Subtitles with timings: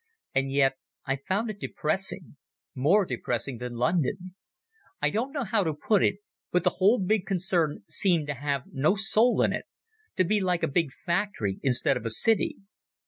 [0.33, 4.33] And yet I found it depressing—more depressing than London.
[4.99, 6.15] I don't know how to put it,
[6.51, 9.65] but the whole big concern seemed to have no soul in it,
[10.15, 12.57] to be like a big factory instead of a city.